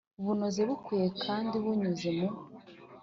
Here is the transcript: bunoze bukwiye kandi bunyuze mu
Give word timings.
bunoze 0.25 0.61
bukwiye 0.69 1.07
kandi 1.23 1.55
bunyuze 1.63 2.09
mu 2.17 2.27